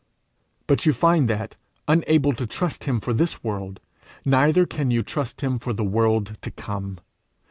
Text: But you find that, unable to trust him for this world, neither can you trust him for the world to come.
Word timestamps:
But 0.65 0.83
you 0.87 0.93
find 0.93 1.29
that, 1.29 1.57
unable 1.87 2.33
to 2.33 2.47
trust 2.47 2.85
him 2.85 2.99
for 2.99 3.13
this 3.13 3.43
world, 3.43 3.79
neither 4.25 4.65
can 4.65 4.89
you 4.89 5.03
trust 5.03 5.41
him 5.41 5.59
for 5.59 5.73
the 5.73 5.83
world 5.83 6.37
to 6.41 6.49
come. 6.49 6.97